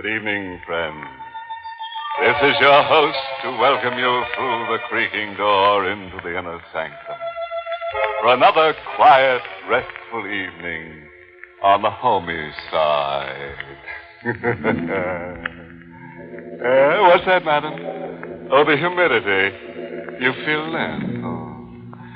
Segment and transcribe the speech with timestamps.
[0.00, 1.04] Good evening, friends.
[2.20, 7.16] This is your host to welcome you through the creaking door into the inner sanctum
[8.22, 11.02] for another quiet, restful evening
[11.62, 13.76] on the homey side.
[14.24, 14.32] uh,
[17.08, 18.48] what's that, madam?
[18.50, 19.54] Oh, the humidity.
[20.24, 20.98] You feel that?
[21.24, 21.56] Oh.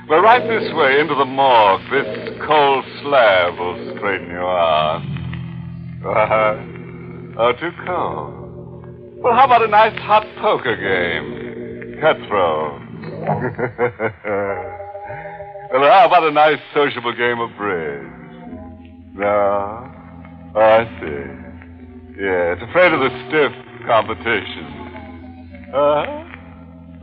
[0.09, 1.81] Well, right this way into the morgue.
[1.91, 5.03] This cold slab will straighten you out.
[7.37, 8.31] Oh, too cold.
[9.17, 11.97] Well, how about a nice hot poker game?
[11.99, 12.81] Cutthroat.
[15.73, 18.07] well, how about a nice sociable game of bridge?
[19.15, 19.91] No?
[20.55, 21.25] Oh, I see.
[22.21, 23.51] Yeah, it's afraid of the stiff
[23.85, 24.65] competition.
[25.73, 26.23] Uh-huh.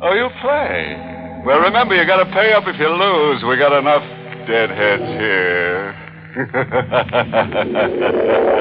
[0.01, 0.97] Oh, you play?
[1.45, 3.43] Well, remember, you gotta pay up if you lose.
[3.45, 4.03] We got enough
[4.47, 5.95] deadheads here.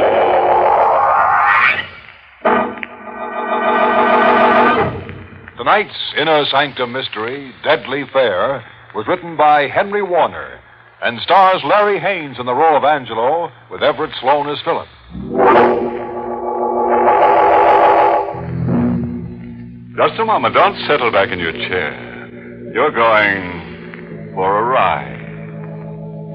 [5.72, 8.62] Tonight's Inner Sanctum Mystery, Deadly Fare,
[8.94, 10.60] was written by Henry Warner
[11.02, 14.90] and stars Larry Haines in the role of Angelo with Everett Sloane as Philip.
[19.96, 20.56] Just a moment.
[20.56, 22.74] Don't settle back in your chair.
[22.74, 25.22] You're going for a ride.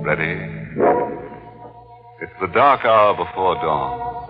[0.03, 0.33] Ready?
[2.23, 4.25] It's the dark hour before dawn.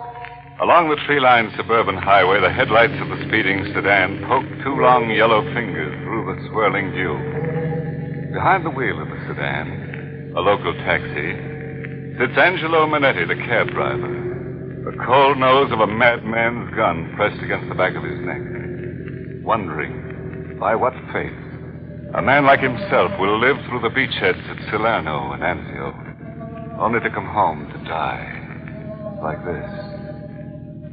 [0.59, 5.11] Along the tree lined suburban highway, the headlights of the speeding sedan poke two long
[5.11, 8.33] yellow fingers through the swirling dew.
[8.33, 11.37] Behind the wheel of the sedan, a local taxi,
[12.17, 14.09] sits Angelo Manetti, the cab driver.
[14.89, 19.45] The cold nose of a madman's gun pressed against the back of his neck.
[19.45, 21.37] Wondering by what fate
[22.15, 27.11] a man like himself will live through the beachheads at Salerno and Anzio, only to
[27.11, 28.33] come home to die
[29.23, 29.96] like this.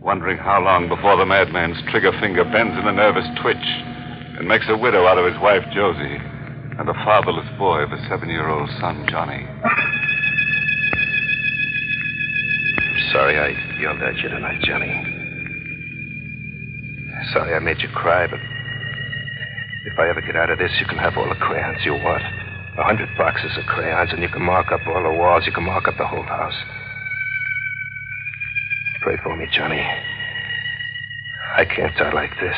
[0.03, 3.56] Wondering how long before the madman's trigger finger bends in a nervous twitch
[4.36, 6.19] and makes a widow out of his wife, Josie,
[6.75, 9.47] and a fatherless boy of a seven year old son, Johnny.
[12.84, 14.91] I'm sorry I yelled at you tonight, Johnny.
[17.31, 18.44] Sorry I made you cry, but
[19.88, 22.24] if I ever get out of this, you can have all the crayons you want.
[22.75, 25.46] A hundred boxes of crayons, and you can mark up all the walls.
[25.46, 26.82] You can mark up the whole house.
[29.03, 29.84] Pray for me, Johnny.
[31.58, 32.56] I can't die like this.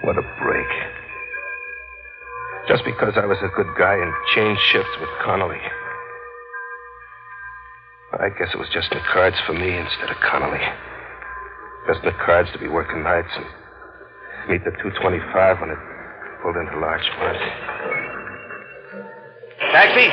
[0.00, 0.66] What a break.
[2.66, 5.60] Just because I was a good guy and changed shifts with Connolly.
[8.18, 10.64] I guess it was just in the cards for me instead of Connolly.
[11.86, 13.44] Just in the cards to be working nights and
[14.48, 15.78] meet the 225 when it
[16.40, 17.36] pulled into large Larchmont.
[19.76, 20.08] Taxi?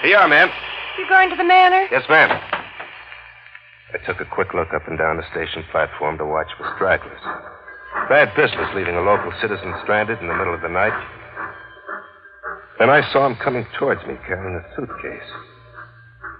[0.00, 0.48] Here you are, ma'am.
[0.96, 1.88] You going to the manor?
[1.90, 2.53] Yes, ma'am.
[3.94, 7.22] I took a quick look up and down the station platform to watch for stragglers.
[8.10, 10.92] Bad business leaving a local citizen stranded in the middle of the night.
[12.78, 15.30] Then I saw him coming towards me carrying a suitcase.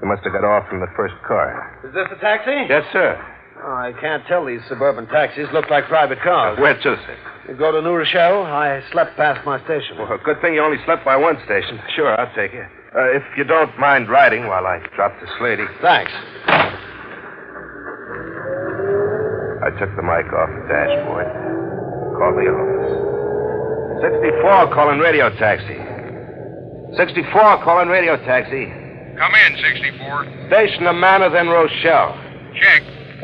[0.00, 1.78] He must have got off from the first car.
[1.86, 2.66] Is this the taxi?
[2.68, 3.22] Yes, sir.
[3.62, 4.44] Oh, I can't tell.
[4.44, 6.58] These suburban taxis look like private cars.
[6.58, 7.16] Where to, sir?
[7.48, 8.42] You go to New Rochelle?
[8.42, 9.96] I slept past my station.
[9.96, 11.78] Well, good thing you only slept by one station.
[11.94, 12.66] Sure, I'll take you.
[12.96, 15.64] Uh, if you don't mind riding while I drop this lady.
[15.80, 16.10] Thanks.
[19.64, 21.24] I took the mic off the dashboard.
[22.20, 23.14] Called the office.
[24.04, 25.80] 64 calling radio taxi.
[27.00, 28.68] 64 calling radio taxi.
[29.16, 30.52] Come in, 64.
[30.52, 32.12] Station of Manor, then Rochelle.
[32.60, 32.82] Check.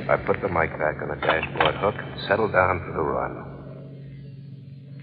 [0.09, 3.45] I put the mic back on the dashboard hook and settled down for the run.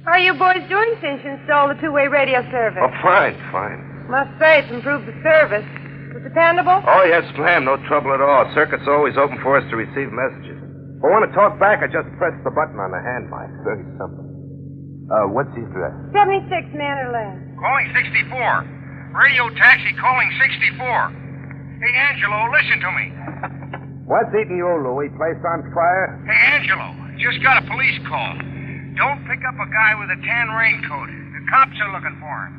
[0.05, 2.81] How are you boys doing since you installed the two-way radio service?
[2.81, 4.09] Oh, fine, fine.
[4.09, 5.67] Must say, it's improved the service.
[6.15, 6.81] Was it dependable?
[6.81, 7.65] Oh, yes, ma'am.
[7.65, 8.49] No trouble at all.
[8.55, 10.66] Circuit's always open for us to receive messages.
[10.97, 13.49] If I want to talk back, I just press the button on the hand mic.
[13.61, 14.25] Very simple.
[15.13, 15.93] Uh, what's the address?
[16.11, 17.53] 76 Manor Lane.
[17.61, 19.13] Calling 64.
[19.13, 20.81] Radio taxi calling 64.
[21.79, 23.05] Hey, Angelo, listen to me.
[24.09, 25.13] What's eating you, Louie?
[25.13, 26.17] Place on fire?
[26.25, 26.89] Hey, Angelo,
[27.21, 28.33] just got a police call.
[28.97, 31.07] Don't pick up a guy with a tan raincoat.
[31.13, 32.53] The cops are looking for him.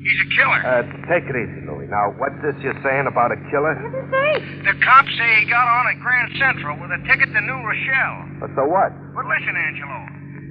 [0.00, 0.64] He's a killer.
[0.64, 0.80] Uh,
[1.12, 1.84] take it easy, Louie.
[1.84, 3.76] Now, what's this you're saying about a killer?
[3.76, 4.32] What did it say?
[4.64, 8.24] The cops say he got on at Grand Central with a ticket to New Rochelle.
[8.40, 8.96] Uh, so what?
[9.12, 10.00] But listen, Angelo,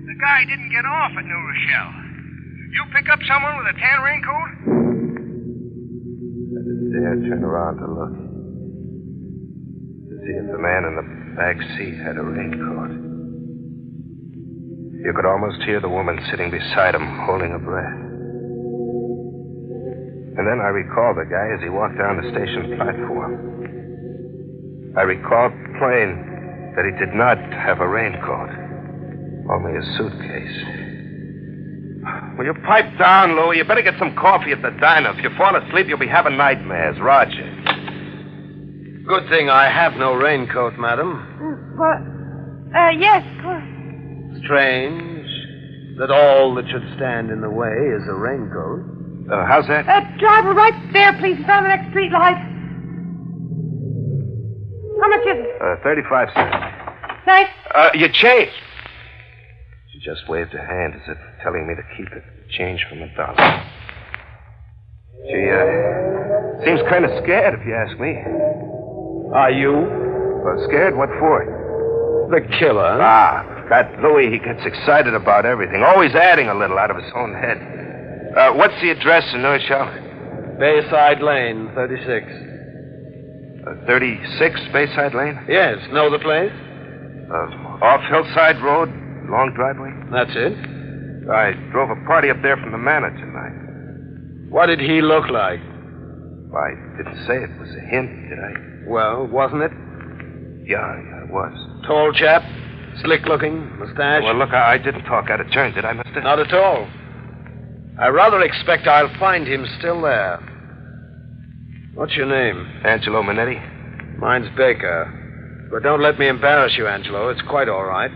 [0.06, 1.92] the guy didn't get off at New Rochelle.
[2.78, 4.50] You pick up someone with a tan raincoat?
[6.54, 8.14] I didn't dare turn around to look.
[8.14, 12.94] To see if the man in the back seat had a raincoat.
[15.02, 18.09] You could almost hear the woman sitting beside him, holding her breath.
[20.38, 23.60] And then I recalled the guy as he walked down the station platform.
[24.98, 28.50] I recalled plain that he did not have a raincoat,
[29.50, 30.58] only a suitcase.
[32.38, 33.58] Will you pipe down, Louie?
[33.58, 35.12] You better get some coffee at the diner.
[35.18, 36.98] If you fall asleep, you'll be having nightmares.
[37.00, 37.48] Roger.
[39.06, 41.76] Good thing I have no raincoat, madam.
[41.76, 41.98] What?
[42.78, 43.26] Uh, yes.
[44.46, 45.28] Strange
[45.98, 48.99] that all that should stand in the way is a raincoat.
[49.32, 49.88] Uh, how's that?
[49.88, 52.38] Uh, driver, right there, please, in front of the next street light.
[55.02, 55.62] How much is it?
[55.62, 56.56] Uh, 35 cents.
[57.26, 57.52] Thanks.
[57.76, 58.50] Uh, your change.
[59.94, 62.24] She just waved her hand as if telling me to keep it.
[62.50, 63.64] Change from a dollar.
[65.30, 68.18] She, uh, seems kind of scared, if you ask me.
[69.36, 69.74] Are you
[70.44, 70.96] Well, scared?
[70.98, 71.56] What for?
[72.32, 72.98] the killer?
[73.02, 77.12] Ah, that Louis, he gets excited about everything, always adding a little out of his
[77.16, 77.58] own head.
[78.36, 79.90] Uh, what's the address in New Shell?
[80.60, 82.26] Bayside Lane, 36.
[83.66, 85.40] Uh, 36 Bayside Lane?
[85.48, 86.52] Yes, know the place?
[87.32, 88.90] Uh, off Hillside Road,
[89.30, 89.92] long driveway?
[90.12, 90.54] That's it.
[91.30, 94.50] I drove a party up there from the manor tonight.
[94.52, 95.60] What did he look like?
[95.60, 98.54] I didn't say it was a hint, did I?
[98.88, 99.72] Well, wasn't it?
[100.68, 101.54] Yeah, yeah, it was.
[101.86, 102.44] Tall chap,
[103.02, 104.24] slick looking, mustache.
[104.24, 106.22] Well, look, I, I didn't talk out of turn, did I, mister?
[106.22, 106.88] Not at all.
[108.00, 110.40] I rather expect I'll find him still there.
[111.96, 112.82] What's your name?
[112.86, 114.18] Angelo Minetti?
[114.18, 115.68] Mine's Baker.
[115.70, 117.28] But don't let me embarrass you, Angelo.
[117.28, 118.12] It's quite all right.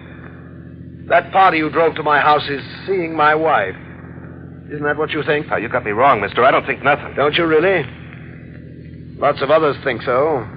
[1.10, 3.76] That party you drove to my house is seeing my wife.
[4.72, 5.48] Isn't that what you think?
[5.52, 6.46] Oh, you got me wrong, mister.
[6.46, 7.14] I don't think nothing.
[7.18, 7.84] Don't you really?
[9.20, 10.48] Lots of others think so.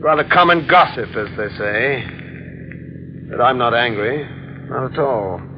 [0.00, 2.04] Rather common gossip, as they say.
[3.28, 4.26] But I'm not angry.
[4.70, 5.51] Not at all.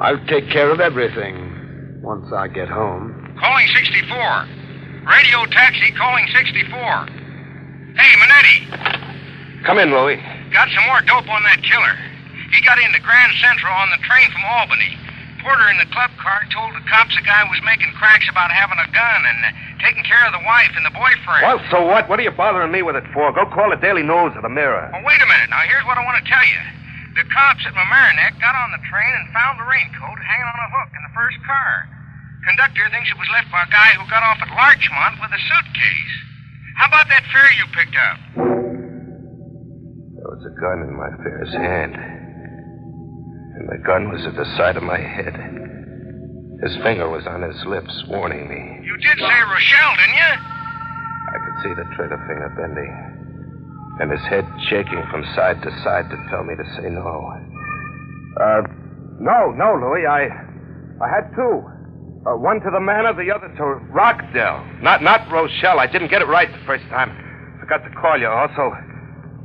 [0.00, 3.14] I'll take care of everything once I get home.
[3.38, 4.10] Calling 64.
[5.06, 6.74] Radio taxi calling 64.
[7.94, 8.58] Hey, Minetti,
[9.64, 10.18] Come in, Louie.
[10.52, 11.94] got some more dope on that killer.
[12.52, 14.98] He got into Grand Central on the train from Albany.
[15.40, 18.80] Porter in the club car told the cops the guy was making cracks about having
[18.80, 19.48] a gun and uh,
[19.84, 21.44] taking care of the wife and the boyfriend.
[21.44, 22.08] Well, so what?
[22.08, 23.28] What are you bothering me with it for?
[23.32, 24.88] Go call the Daily News or the Mirror.
[24.96, 25.52] Well, wait a minute.
[25.52, 26.60] Now, here's what I want to tell you.
[27.14, 30.70] The cops at Mamaroneck got on the train and found the raincoat hanging on a
[30.74, 31.86] hook in the first car.
[32.42, 35.38] Conductor thinks it was left by a guy who got off at Larchmont with a
[35.38, 36.14] suitcase.
[36.74, 38.18] How about that fare you picked up?
[40.18, 41.94] There was a gun in my fare's hand.
[41.94, 45.38] And the gun was at the side of my head.
[46.66, 48.82] His finger was on his lips, warning me.
[48.82, 50.32] You did say Rochelle, didn't you?
[51.30, 53.13] I could see the trigger finger bending.
[54.00, 57.30] And his head shaking from side to side to tell me to say no.
[58.40, 58.62] Uh,
[59.20, 60.06] no, no, Louis.
[60.06, 60.26] I,
[60.98, 61.62] I had two.
[62.26, 64.64] Uh, one to the manor, the other to Rockdale.
[64.82, 65.78] Not, not Rochelle.
[65.78, 67.12] I didn't get it right the first time.
[67.60, 68.26] Forgot to call you.
[68.26, 68.72] Also,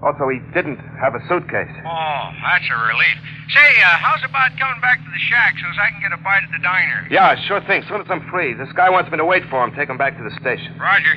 [0.01, 1.69] also, he didn't have a suitcase.
[1.85, 3.17] Oh, that's a relief.
[3.53, 6.21] Say, uh, how's about coming back to the shack so as I can get a
[6.23, 7.07] bite at the diner?
[7.11, 7.83] Yeah, sure thing.
[7.89, 8.53] Soon as I'm free.
[8.53, 9.75] This guy wants me to wait for him.
[9.75, 10.77] Take him back to the station.
[10.79, 11.15] Roger.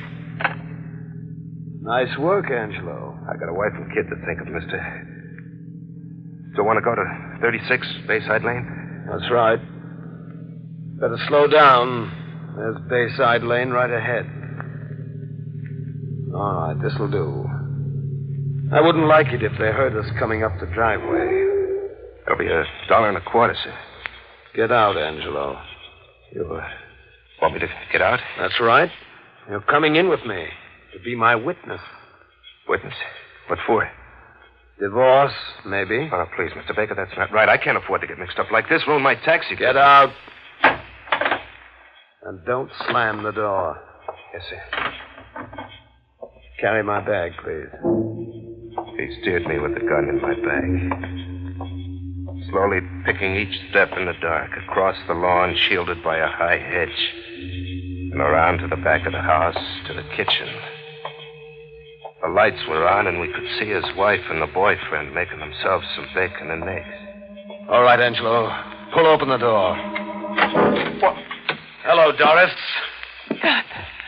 [1.81, 3.12] Nice work, Angelo.
[3.29, 4.79] I got a wife and kid to think of, mister.
[6.55, 7.03] So want to go to
[7.41, 9.05] 36 Bayside Lane?
[9.09, 9.59] That's right.
[10.99, 12.11] Better slow down.
[12.55, 14.29] There's Bayside Lane right ahead.
[16.35, 17.45] All right, this'll do.
[18.73, 21.43] I wouldn't like it if they heard us coming up the driveway.
[22.25, 23.73] It'll be a dollar and a quarter, sir.
[24.55, 25.59] Get out, Angelo.
[26.33, 26.67] You uh,
[27.41, 28.19] want me to get out?
[28.39, 28.89] That's right.
[29.49, 30.47] You're coming in with me
[30.93, 31.81] to be my witness.
[32.67, 32.93] Witness.
[33.47, 33.89] What for?
[34.79, 35.33] Divorce,
[35.65, 36.09] maybe.
[36.11, 36.75] Oh, please, Mr.
[36.75, 37.47] Baker, that's not right.
[37.47, 38.81] I can't afford to get mixed up like this.
[38.87, 39.55] Ruin my taxi.
[39.55, 40.11] Get out.
[42.23, 43.79] And don't slam the door.
[44.33, 44.61] Yes, sir.
[46.59, 47.67] Carry my bag, please.
[48.97, 50.89] He steered me with the gun in my bag.
[52.49, 57.13] Slowly picking each step in the dark, across the lawn shielded by a high hedge,
[58.11, 59.57] and around to the back of the house,
[59.87, 60.49] to the kitchen.
[62.23, 65.85] The lights were on, and we could see his wife and the boyfriend making themselves
[65.93, 66.87] some bacon and eggs.
[67.69, 68.49] All right, Angelo.
[68.93, 69.75] Pull open the door.
[71.01, 71.17] What?
[71.83, 72.53] Hello, Doris.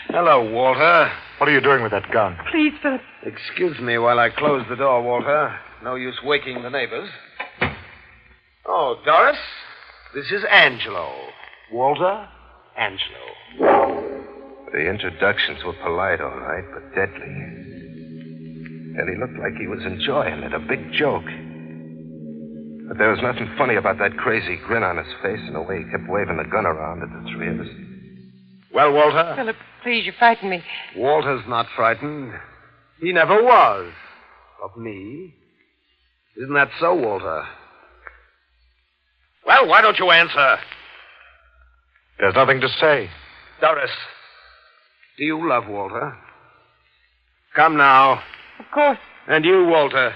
[0.08, 1.12] Hello, Walter.
[1.40, 2.38] What are you doing with that gun?
[2.50, 3.02] Please, Philip.
[3.24, 5.54] Excuse me while I close the door, Walter.
[5.84, 7.10] No use waking the neighbors.
[8.66, 9.38] Oh, Doris,
[10.14, 11.12] this is Angelo.
[11.70, 12.30] Walter,
[12.78, 14.06] Angelo.
[14.72, 17.75] The introductions were polite, all right, but deadly.
[18.98, 21.26] And he looked like he was enjoying it, a big joke.
[22.88, 25.80] But there was nothing funny about that crazy grin on his face and the way
[25.80, 27.68] he kept waving the gun around at the three of us.
[28.74, 29.34] Well, Walter?
[29.36, 30.64] Philip, please, you frighten me.
[30.96, 32.34] Walter's not frightened.
[33.02, 33.92] He never was.
[34.64, 35.34] Of me.
[36.38, 37.46] Isn't that so, Walter?
[39.46, 40.58] Well, why don't you answer?
[42.20, 43.10] There's nothing to say.
[43.62, 43.92] Doris,
[45.18, 46.18] do you love Walter?
[47.56, 48.22] Come now.
[48.60, 49.00] Of course.
[49.28, 50.14] And you, Walter,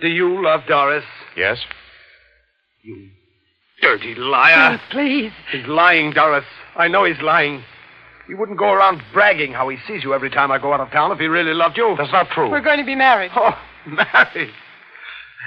[0.00, 1.04] do you love Doris?
[1.36, 1.58] Yes?
[2.82, 3.10] You
[3.82, 4.80] dirty liar.
[4.90, 5.32] Please.
[5.52, 6.44] He's lying, Doris.
[6.76, 7.62] I know he's lying.
[8.26, 10.90] He wouldn't go around bragging how he sees you every time I go out of
[10.90, 11.94] town if he really loved you.
[11.98, 12.50] That's not true.
[12.50, 13.32] We're going to be married.
[13.34, 14.52] Oh, married.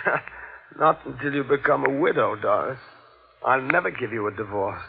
[0.79, 2.79] Not until you become a widow, Doris.
[3.45, 4.81] I'll never give you a divorce.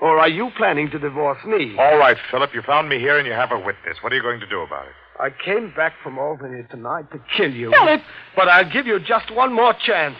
[0.00, 1.74] Or are you planning to divorce me?
[1.78, 2.50] All right, Philip.
[2.54, 3.98] You found me here and you have a witness.
[4.02, 4.92] What are you going to do about it?
[5.18, 7.70] I came back from Albany tonight to kill you.
[7.70, 8.02] Philip!
[8.34, 10.16] But I'll give you just one more chance.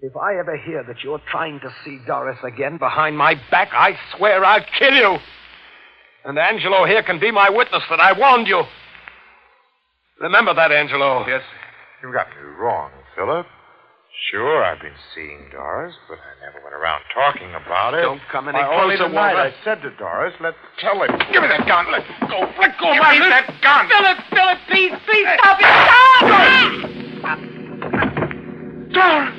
[0.00, 3.96] If I ever hear that you're trying to see Doris again behind my back, I
[4.16, 5.18] swear I'll kill you.
[6.24, 8.62] And Angelo here can be my witness that I warned you.
[10.20, 11.26] Remember that, Angelo.
[11.26, 11.42] Yes,
[12.02, 13.46] you got me wrong, Philip.
[14.30, 18.02] Sure, I've been seeing Doris, but I never went around talking about it.
[18.02, 19.50] Don't come any Why, only closer, tonight Walter.
[19.50, 21.10] I said to Doris, let's tell him.
[21.32, 21.90] Give me that gun.
[21.90, 22.46] Let go.
[22.60, 23.88] Let go of Give my me that gun.
[23.90, 25.66] Philip, Philip, please, please stop it.
[25.66, 26.22] Stop!
[27.26, 27.36] Ah!
[28.94, 29.34] Doris!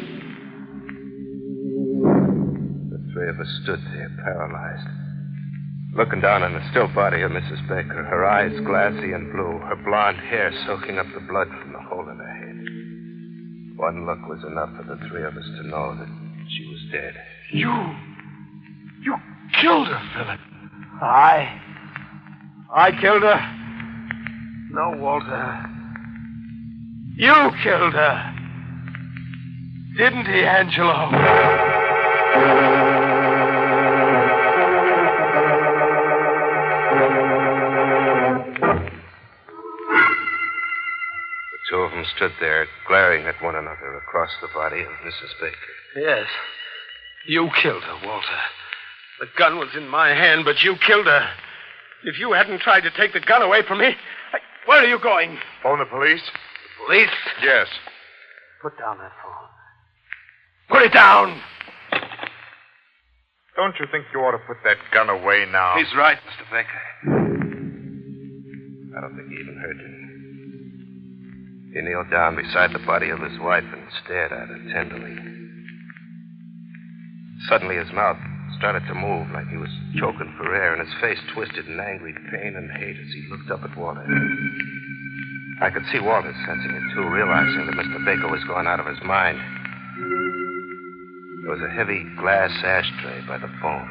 [2.92, 4.88] The three of us stood there, paralyzed,
[5.96, 7.64] looking down on the still body of Mrs.
[7.72, 11.80] Baker, her eyes glassy and blue, her blonde hair soaking up the blood from the
[11.80, 12.35] hole in her head.
[13.76, 16.08] One look was enough for the three of us to know that
[16.50, 17.14] she was dead.
[17.52, 17.74] You.
[19.04, 19.16] You
[19.62, 20.40] killed her, Philip.
[21.02, 21.62] I.
[22.74, 23.42] I killed her.
[24.72, 25.70] No, Walter.
[27.16, 28.36] You killed her.
[29.98, 31.10] Didn't he, Angelo?
[42.06, 45.34] The two of them stood there, glaring at one another across the body of Mrs.
[45.42, 45.56] Baker.
[45.96, 46.28] Yes.
[47.28, 48.28] You killed her, Walter.
[49.20, 51.30] The gun was in my hand, but you killed her.
[52.04, 54.40] If you hadn't tried to take the gun away from me, I...
[54.66, 55.40] where are you going?
[55.64, 56.22] Phone the police?
[56.24, 57.10] The Police?
[57.42, 57.68] Yes.
[58.62, 59.50] Put down that phone.
[60.70, 61.42] Put it down!
[63.56, 65.76] Don't you think you ought to put that gun away now?
[65.78, 66.46] He's right, Mr.
[66.52, 66.82] Baker.
[68.98, 70.05] I don't think he even heard you.
[71.76, 75.12] He kneeled down beside the body of his wife and stared at her tenderly.
[77.52, 78.16] Suddenly, his mouth
[78.58, 82.16] started to move like he was choking for air, and his face twisted in angry
[82.32, 84.08] pain and hate as he looked up at Walter.
[85.60, 88.00] I could see Walter sensing it, too, realizing that Mr.
[88.08, 89.36] Baker was going out of his mind.
[91.44, 93.90] There was a heavy glass ashtray by the phone.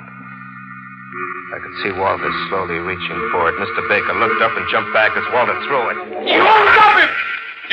[1.53, 3.61] I could see Walter slowly reaching for it.
[3.61, 3.85] Mr.
[3.93, 6.33] Baker looked up and jumped back as Walter threw it.
[6.33, 7.13] You stop him!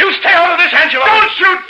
[0.01, 1.05] You stay out of this, Angelo!
[1.05, 1.61] Don't shoot!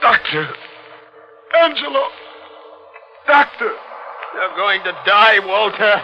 [0.00, 0.54] Doctor.
[1.62, 2.04] Angelo.
[3.26, 3.72] Doctor.
[4.34, 6.00] You're going to die, Walter.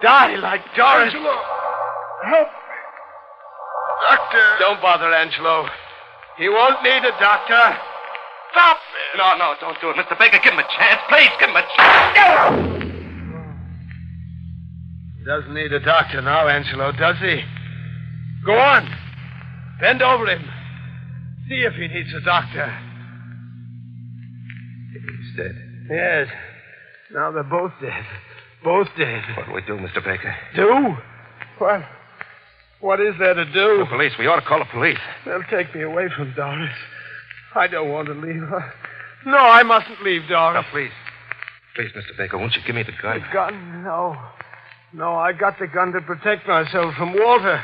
[0.00, 1.12] Die like Doris.
[1.12, 1.36] Angelo.
[2.24, 2.78] Help me.
[4.08, 4.44] Doctor.
[4.60, 5.68] Don't bother, Angelo.
[6.38, 7.78] He won't need a doctor.
[8.52, 9.18] Stop it.
[9.18, 9.96] No, no, don't do it.
[9.96, 10.18] Mr.
[10.18, 11.00] Baker, give him a chance.
[11.10, 12.69] Please, give him a chance.
[15.20, 17.42] He doesn't need a doctor now, Angelo, does he?
[18.44, 18.88] Go on.
[19.78, 20.42] Bend over him.
[21.46, 22.74] See if he needs a doctor.
[24.92, 25.56] He's dead.
[25.90, 26.28] Yes.
[27.12, 28.04] Now they're both dead.
[28.64, 29.22] Both dead.
[29.36, 30.02] What do we do, Mr.
[30.02, 30.34] Baker?
[30.56, 30.96] Do?
[31.58, 31.82] What?
[32.80, 33.78] What is there to do?
[33.80, 34.12] The police.
[34.18, 34.98] We ought to call the police.
[35.26, 36.72] They'll take me away from Doris.
[37.54, 38.72] I don't want to leave her.
[39.26, 40.64] No, I mustn't leave Doris.
[40.64, 40.92] Now, please.
[41.76, 42.16] Please, Mr.
[42.16, 43.20] Baker, won't you give me the gun?
[43.20, 43.82] The gun?
[43.84, 44.16] No.
[44.92, 47.62] No, I got the gun to protect myself from Walter.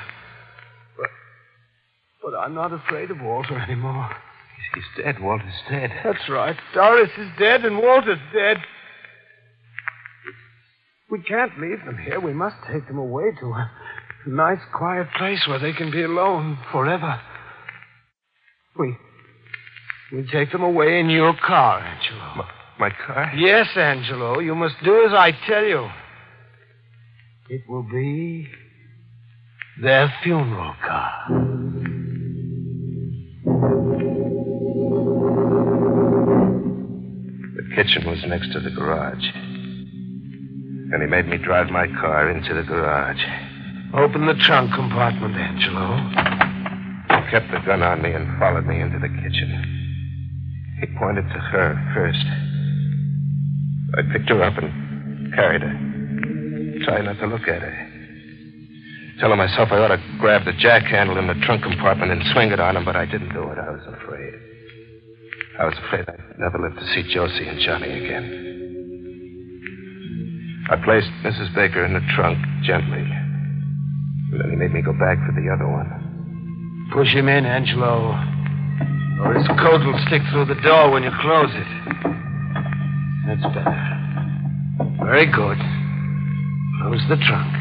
[0.97, 1.11] But,
[2.23, 4.11] but I'm not afraid of Walter anymore.
[4.75, 5.21] He's dead.
[5.21, 5.90] Walter's dead.
[6.04, 6.56] That's right.
[6.75, 8.59] Doris is dead and Walter's dead.
[11.11, 12.21] We can't leave them here.
[12.21, 13.71] We must take them away to a
[14.26, 17.21] nice, quiet place where they can be alone forever.
[18.78, 18.97] We.
[20.12, 22.47] We take them away in your car, Angelo.
[22.78, 23.33] My car?
[23.37, 24.40] Yes, Angelo.
[24.40, 25.88] You must do as I tell you.
[27.49, 28.49] It will be
[29.81, 31.26] their funeral car.
[37.55, 39.25] The kitchen was next to the garage.
[40.93, 43.23] And he made me drive my car into the garage.
[43.95, 45.99] Open the trunk compartment, Angelo.
[47.11, 49.62] He kept the gun on me and followed me into the kitchen.
[50.81, 52.26] He pointed to her first.
[53.97, 55.86] I picked her up and carried her.
[56.87, 57.93] Trying not to look at her.
[59.19, 62.52] Telling myself I ought to grab the jack handle in the trunk compartment and swing
[62.52, 63.59] it on him, but I didn't do it.
[63.59, 64.35] I was afraid.
[65.59, 68.47] I was afraid I'd never live to see Josie and Johnny again.
[70.71, 71.55] I placed Mrs.
[71.55, 73.02] Baker in the trunk gently.
[73.02, 76.90] And then he made me go back for the other one.
[76.93, 78.14] Push him in, Angelo.
[79.23, 81.66] Or his coat will stick through the door when you close it.
[83.26, 83.81] That's better.
[85.02, 85.86] Very good.
[86.83, 87.54] Close the trunk.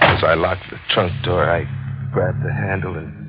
[0.00, 1.64] As I locked the trunk door, I
[2.12, 3.20] grabbed the handle and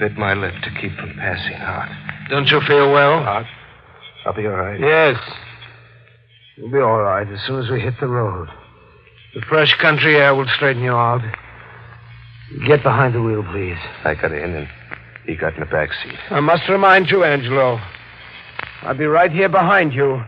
[0.00, 1.88] bit my lip to keep from passing out.
[2.30, 3.18] Don't you feel well?
[3.18, 3.46] I'll,
[4.24, 4.80] I'll be all right.
[4.80, 5.18] Yes.
[6.56, 8.48] You'll be all right as soon as we hit the road.
[9.34, 11.20] The fresh country air will straighten you out.
[12.66, 13.78] Get behind the wheel, please.
[14.04, 14.68] I got in and
[15.26, 16.18] he got in the back seat.
[16.30, 17.78] I must remind you, Angelo.
[18.82, 20.24] I'll be right here behind you.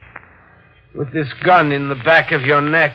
[0.95, 2.95] With this gun in the back of your neck.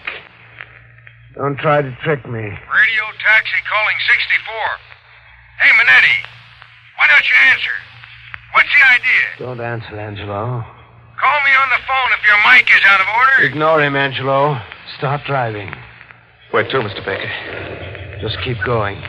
[1.35, 2.41] Don't try to trick me.
[2.41, 4.53] Radio taxi calling 64.
[5.61, 6.17] Hey, Minetti.
[6.97, 7.75] Why don't you answer?
[8.53, 9.25] What's the idea?
[9.39, 10.65] Don't answer, Angelo.
[11.19, 13.49] Call me on the phone if your mic is out of order.
[13.49, 14.61] Ignore him, Angelo.
[14.97, 15.73] Start driving.
[16.51, 17.03] Where to, Mr.
[17.05, 18.17] Baker?
[18.21, 19.01] Just keep going.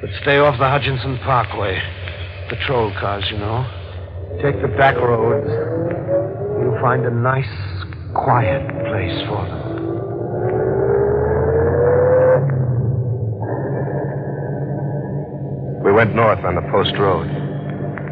[0.00, 1.80] But stay off the Hutchinson Parkway.
[2.48, 3.64] Patrol cars, you know.
[4.42, 5.48] Take the back roads.
[6.60, 7.48] You'll find a nice,
[8.14, 9.62] quiet place for them.
[15.84, 17.26] We went north on the post road.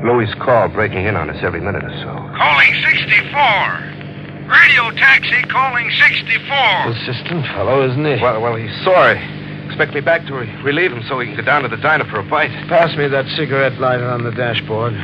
[0.05, 2.13] Louis' call breaking in on us every minute or so.
[2.37, 4.49] Calling 64.
[4.51, 6.93] Radio taxi calling 64.
[6.93, 8.21] Persistent fellow, isn't he?
[8.21, 9.21] Well, well, he's sorry.
[9.67, 12.05] Expect me back to re- relieve him so he can go down to the diner
[12.11, 12.51] for a bite.
[12.69, 14.95] Pass me that cigarette lighter on the dashboard.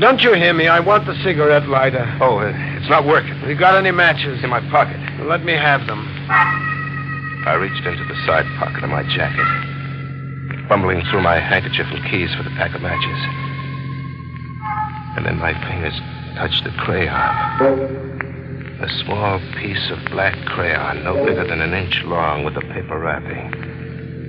[0.00, 0.66] Don't you hear me?
[0.66, 2.04] I want the cigarette lighter.
[2.20, 2.50] Oh, uh,
[2.86, 3.34] it's not working.
[3.34, 4.44] Have you got any matches?
[4.44, 5.00] In my pocket.
[5.26, 6.06] Let me have them.
[6.30, 9.42] I reached into the side pocket of my jacket,
[10.68, 13.18] fumbling through my handkerchief and keys for the pack of matches.
[15.18, 15.98] And then my fingers
[16.38, 17.10] touched the crayon.
[18.78, 23.00] A small piece of black crayon, no bigger than an inch long, with a paper
[23.00, 23.50] wrapping.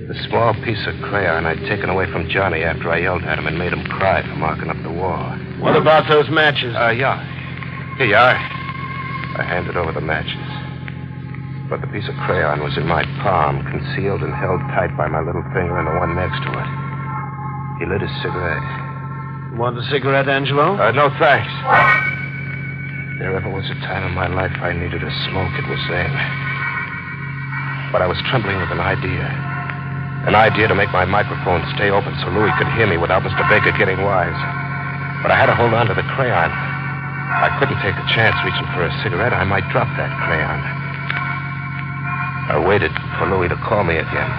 [0.08, 3.46] The small piece of crayon I'd taken away from Johnny after I yelled at him
[3.46, 5.30] and made him cry for marking up the wall.
[5.60, 6.74] What about those matches?
[6.74, 7.37] Uh, yeah.
[7.98, 8.38] Here you are.
[8.38, 10.46] I handed over the matches.
[11.66, 15.18] But the piece of crayon was in my palm, concealed and held tight by my
[15.18, 16.68] little finger and the one next to it.
[17.82, 18.62] He lit his cigarette.
[19.58, 20.78] Want a cigarette, Angelo?
[20.78, 21.50] Uh, no, thanks.
[23.18, 26.14] There ever was a time in my life I needed a smoke, it was then.
[27.90, 29.26] But I was trembling with an idea.
[30.30, 33.42] An idea to make my microphone stay open so Louis could hear me without Mr.
[33.50, 34.38] Baker getting wise.
[35.18, 36.67] But I had to hold on to the crayon.
[37.28, 39.36] I couldn't take a chance reaching for a cigarette.
[39.36, 40.60] I might drop that crayon.
[42.48, 44.30] I waited for Louis to call me again.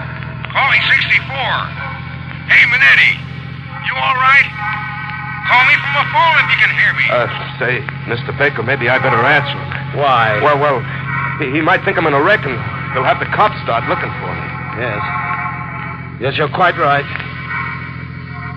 [0.50, 1.30] Calling 64.
[2.50, 3.12] Hey, Minetti.
[3.86, 4.48] You all right?
[5.46, 7.06] Call me from a phone if you can hear me.
[7.10, 7.26] Uh,
[7.62, 7.72] say,
[8.10, 8.34] Mr.
[8.34, 9.98] Baker, maybe I better answer him.
[9.98, 10.42] Why?
[10.42, 10.82] Well, well,
[11.38, 12.58] he, he might think I'm in a wreck and
[12.94, 14.46] he'll have the cops start looking for me.
[14.82, 15.02] Yes.
[16.18, 17.06] Yes, you're quite right.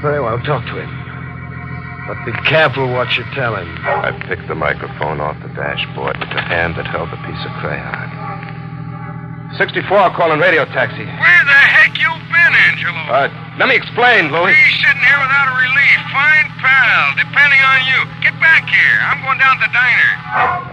[0.02, 1.03] Very well, talk to him.
[2.08, 3.70] But be careful what you tell him.
[3.88, 7.52] I picked the microphone off the dashboard with the hand that held the piece of
[7.64, 8.12] crayon.
[9.56, 11.06] 64, calling radio taxi.
[11.06, 13.00] Where the heck you been, Angelo?
[13.08, 14.52] Uh, let me explain, Louis.
[14.52, 16.00] Me sitting here without a relief.
[16.12, 17.06] Fine pal.
[17.16, 18.00] Depending on you.
[18.20, 18.98] Get back here.
[19.08, 20.12] I'm going down to the diner.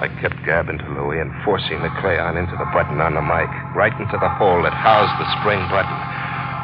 [0.03, 3.53] I kept gabbing to Louis and forcing the crayon into the button on the mic,
[3.77, 5.99] right into the hole that housed the spring button,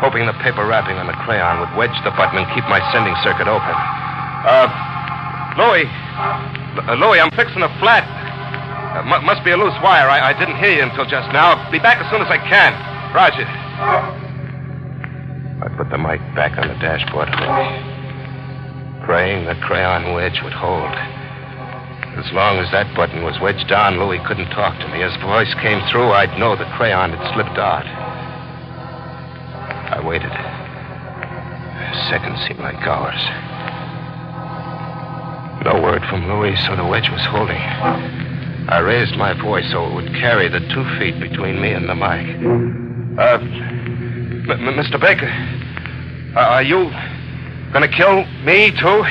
[0.01, 3.15] hoping the paper wrapping on the crayon would wedge the button and keep my sending
[3.23, 3.77] circuit open.
[4.45, 4.69] Uh,
[5.57, 5.87] Louis.
[5.89, 8.05] Uh, Louis, I'm fixing a flat.
[8.97, 10.09] Uh, mu- must be a loose wire.
[10.09, 11.57] I-, I didn't hear you until just now.
[11.57, 12.73] I'll be back as soon as I can.
[13.15, 13.47] Roger.
[15.65, 17.29] I put the mic back on the dashboard,
[19.07, 20.93] praying the crayon wedge would hold.
[22.17, 25.01] As long as that button was wedged on, Louis couldn't talk to me.
[25.01, 27.85] His voice came through, I'd know the crayon had slipped out.
[29.93, 30.33] I waited.
[32.09, 33.21] Seconds seemed like hours.
[35.67, 37.57] No word from Louis, so the wedge was holding.
[37.59, 41.95] I raised my voice so it would carry the two feet between me and the
[41.97, 42.23] mic.
[43.19, 45.01] Uh, M- M- Mr.
[45.01, 45.27] Baker,
[46.37, 46.89] uh, are you
[47.73, 49.03] gonna kill me too?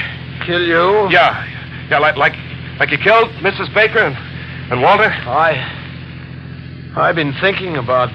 [0.46, 1.12] Kill you?
[1.12, 1.44] Yeah,
[1.89, 2.36] yeah, like like
[2.80, 3.74] like you killed Mrs.
[3.74, 4.15] Baker and
[4.72, 5.12] and Walter.
[5.12, 5.60] I.
[6.96, 8.08] I've been thinking about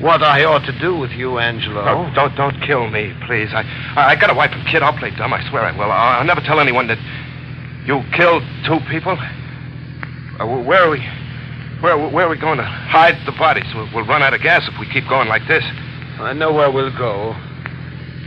[0.00, 1.84] what I ought to do with you, Angelo.
[1.86, 3.50] Oh, don't don't kill me, please.
[3.52, 3.60] I
[3.94, 4.82] I, I got a wife and kid.
[4.82, 5.34] I'll play dumb.
[5.34, 5.92] I swear I will.
[5.92, 6.96] I'll, I'll never tell anyone that
[7.86, 9.18] you killed two people.
[9.18, 11.00] Uh, where are we?
[11.80, 13.66] Where, where are we going to hide the bodies?
[13.74, 15.64] We'll, we'll run out of gas if we keep going like this.
[16.20, 17.34] I know where we'll go.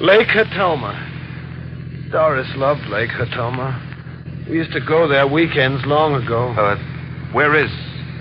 [0.01, 2.11] Lake Hatoma.
[2.11, 4.47] Doris loved Lake Hatoma.
[4.49, 6.49] We used to go there weekends long ago.
[6.49, 6.75] Uh,
[7.31, 7.71] where is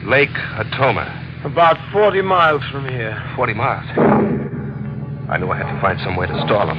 [0.05, 1.45] Lake Hatoma?
[1.45, 3.21] About 40 miles from here.
[3.35, 3.85] 40 miles.
[5.29, 6.79] I knew I had to find some way to stall them.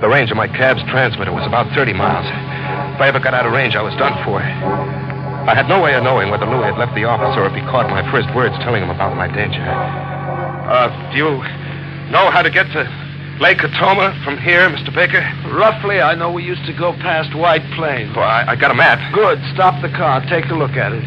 [0.00, 2.26] The range of my cab's transmitter was about 30 miles.
[2.96, 4.40] If I ever got out of range, I was done for.
[4.40, 7.60] I had no way of knowing whether Louis had left the office or if he
[7.68, 9.60] caught my first words telling him about my danger.
[9.60, 11.28] Uh, do you
[12.08, 12.88] know how to get to
[13.38, 14.88] Lake Hatoma from here, Mr.
[14.94, 15.20] Baker?
[15.52, 18.16] Roughly, I know we used to go past White Plains.
[18.16, 18.96] Well, I, I got a map.
[19.12, 19.44] Good.
[19.52, 20.24] Stop the car.
[20.32, 21.04] Take a look at it.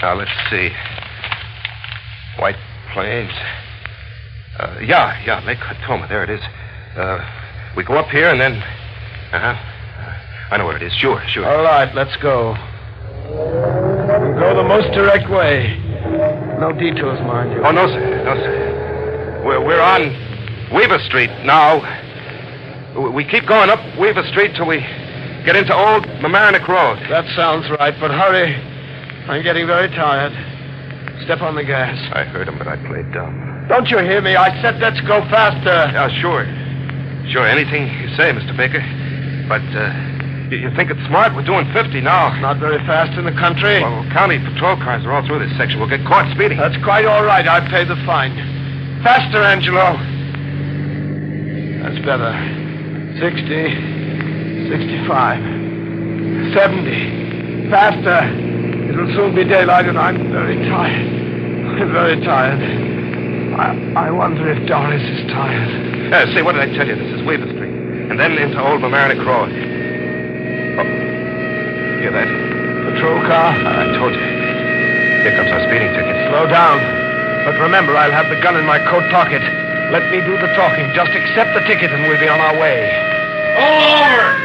[0.00, 0.72] Now, let's see.
[2.40, 2.56] White
[2.94, 3.36] Plains.
[4.58, 6.08] Uh, yeah, yeah, Lake Hatoma.
[6.08, 6.40] There it is.
[6.96, 7.18] Uh,
[7.76, 8.54] we go up here and then.
[9.32, 9.72] Uh huh.
[10.50, 10.92] I know where it is.
[10.94, 11.44] Sure, sure.
[11.44, 12.54] All right, let's go.
[13.28, 15.76] We'll go the most direct way.
[16.60, 17.62] No detours, mind you.
[17.64, 18.24] Oh, no, sir.
[18.24, 19.42] No, sir.
[19.44, 20.02] We're, we're on
[20.74, 21.82] Weaver Street now.
[22.96, 24.78] We- We keep going up Weaver Street till we
[25.44, 26.98] get into Old Mamaroneck Road.
[27.10, 28.54] That sounds right, but hurry.
[29.28, 30.32] I'm getting very tired.
[31.24, 31.98] Step on the gas.
[32.14, 33.45] I heard him, but I played dumb.
[33.68, 34.36] Don't you hear me?
[34.36, 35.90] I said let's go faster.
[35.90, 36.46] Yeah, sure.
[37.32, 38.56] Sure, anything you say, Mr.
[38.56, 38.78] Baker.
[39.50, 39.90] But, uh,
[40.54, 41.34] you, you think it's smart?
[41.34, 42.30] We're doing 50 now.
[42.38, 43.82] Not very fast in the country.
[43.82, 45.80] Well, county patrol cars are all through this section.
[45.80, 46.58] We'll get caught speeding.
[46.58, 47.42] That's quite all right.
[47.48, 48.30] I pay the fine.
[49.02, 49.98] Faster, Angelo.
[51.82, 52.30] That's better.
[53.18, 57.70] 60, 65, 70.
[57.70, 58.30] Faster.
[58.94, 61.10] It'll soon be daylight, and I'm very tired.
[61.82, 62.85] I'm very tired.
[63.56, 66.12] I, I wonder if Doris is tired.
[66.12, 66.94] Uh, say, what did I tell you?
[66.94, 67.72] This is Weaver Street.
[68.12, 69.48] And then into Old Mamaroneck Road.
[70.76, 70.84] Oh.
[72.04, 72.28] Hear that?
[72.92, 73.56] Patrol car?
[73.56, 74.20] I told you.
[75.24, 76.14] Here comes our speeding ticket.
[76.28, 76.78] Slow down.
[77.48, 79.40] But remember, I'll have the gun in my coat pocket.
[79.88, 80.92] Let me do the talking.
[80.92, 82.92] Just accept the ticket, and we'll be on our way.
[83.56, 84.36] All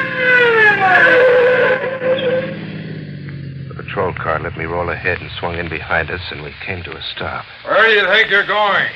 [3.67, 6.81] The patrol car let me roll ahead and swung in behind us, and we came
[6.83, 7.43] to a stop.
[7.65, 8.87] Where do you think you're going?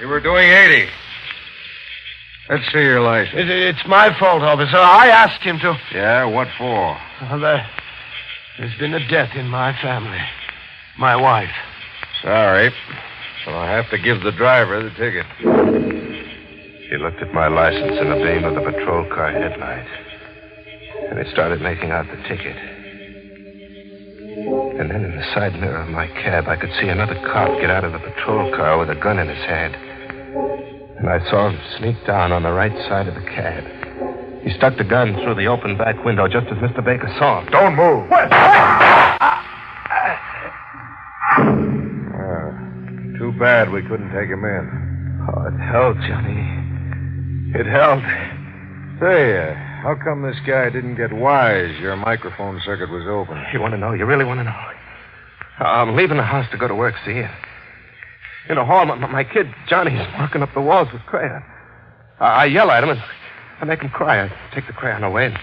[0.00, 0.88] You were doing 80.
[2.50, 3.40] Let's see your license.
[3.40, 4.76] It, it's my fault, officer.
[4.76, 5.78] I asked him to.
[5.94, 6.98] Yeah, what for?
[7.22, 7.66] Well, there,
[8.58, 10.20] there's been a death in my family.
[10.98, 11.54] My wife.
[12.22, 12.70] Sorry.
[13.44, 15.26] So I have to give the driver the ticket.
[16.90, 19.86] He looked at my license in the beam of the patrol car headlight.
[21.10, 22.56] And he started making out the ticket.
[24.78, 27.70] And then in the side mirror of my cab, I could see another cop get
[27.70, 29.76] out of the patrol car with a gun in his hand.
[31.04, 33.62] And I saw him sneak down on the right side of the cab.
[34.42, 36.82] He stuck the gun through the open back window just as Mr.
[36.82, 37.52] Baker saw him.
[37.52, 38.08] Don't move.
[38.08, 38.32] What?
[38.32, 39.36] Ah,
[43.18, 45.28] too bad we couldn't take him in.
[45.28, 46.40] Oh, it held, Johnny.
[47.52, 48.00] It held.
[48.98, 49.52] Say, uh,
[49.84, 51.78] how come this guy didn't get wise?
[51.80, 53.44] Your microphone circuit was open.
[53.52, 53.92] You want to know?
[53.92, 54.56] You really want to know?
[55.58, 57.24] I'm leaving the house to go to work, see?
[58.48, 61.42] In the hall, my, my kid, Johnny's marking up the walls with crayon.
[62.20, 63.02] I, I yell at him and
[63.60, 64.24] I make him cry.
[64.24, 65.38] I take the crayon away, and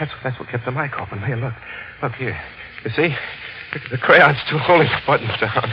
[0.00, 1.22] that's, that's what kept the mic open.
[1.22, 1.54] Here, look.
[2.02, 2.40] Look here.
[2.84, 3.14] You see?
[3.72, 5.72] The, the crayon's still holding the buttons down.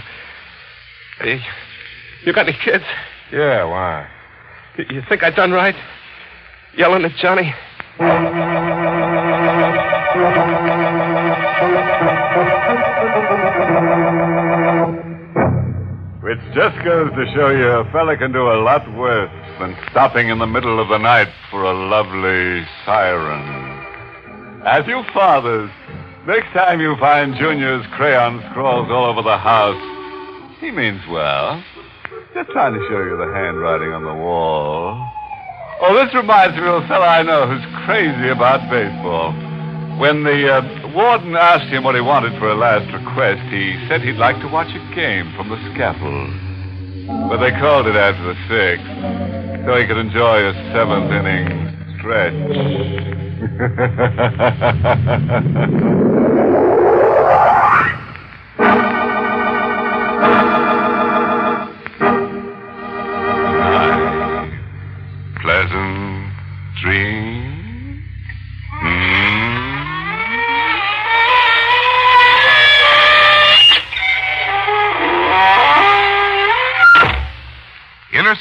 [1.20, 1.42] Hey,
[2.26, 2.84] you got any kids?
[3.32, 4.08] Yeah, why?
[4.78, 5.76] You, you think I done right?
[6.78, 7.54] Yelling at Johnny?
[16.30, 20.30] Which just goes to show you a fella can do a lot worse than stopping
[20.30, 24.62] in the middle of the night for a lovely siren.
[24.64, 25.72] As you fathers,
[26.28, 29.82] next time you find Junior's crayon scrawls all over the house,
[30.60, 31.64] he means well.
[32.36, 35.02] Just trying to show you the handwriting on the wall.
[35.82, 39.34] Oh, this reminds me of a fella I know who's crazy about baseball.
[39.98, 44.02] When the uh, warden asked him what he wanted for a last request, he said
[44.02, 46.30] he'd like to watch a game from the scaffold.
[47.30, 48.86] But they called it after the sixth,
[49.66, 52.34] so he could enjoy a seventh inning stretch.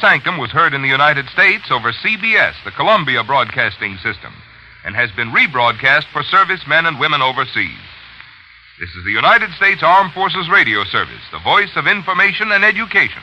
[0.08, 4.32] Sanctum was heard in the United States over CBS, the Columbia Broadcasting System.
[4.86, 7.84] and has been rebroadcast for servicemen and women overseas.
[8.80, 13.20] This is the United States Armed Forces Radio Service, the voice of information and education.